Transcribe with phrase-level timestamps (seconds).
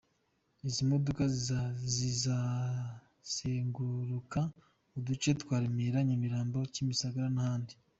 [0.67, 1.23] Izi modoka
[1.93, 4.39] zizazenguruka
[4.97, 7.73] uduce twa Remera, Nyamirambo, Kimisagara n’ahandi.